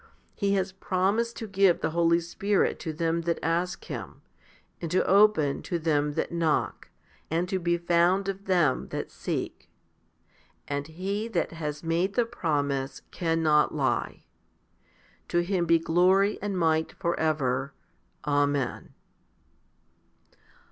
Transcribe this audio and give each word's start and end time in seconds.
He 0.33 0.55
has 0.55 0.71
promised 0.71 1.37
to 1.37 1.47
give 1.47 1.81
the 1.81 1.91
Holy 1.91 2.19
Spirit 2.21 2.79
to 2.79 2.91
them 2.91 3.21
that 3.21 3.37
ask 3.43 3.85
Him? 3.85 4.23
and 4.81 4.89
to 4.89 5.05
open 5.05 5.61
to 5.61 5.77
them 5.77 6.13
that 6.13 6.31
knock, 6.31 6.89
and 7.29 7.47
to 7.47 7.59
be 7.59 7.77
found 7.77 8.27
of 8.27 8.45
them 8.45 8.87
that 8.87 9.11
seek, 9.11 9.69
2 10.65 10.65
and 10.73 10.87
He 10.87 11.27
that 11.27 11.51
has 11.51 11.83
made 11.83 12.15
the 12.15 12.25
promise 12.25 13.03
cannot 13.11 13.75
lie. 13.75 14.23
To 15.27 15.43
Him 15.43 15.67
be 15.67 15.77
glory 15.77 16.39
and 16.41 16.57
might 16.57 16.93
for 16.93 17.15
ever. 17.19 17.75
Amen. 18.25 18.95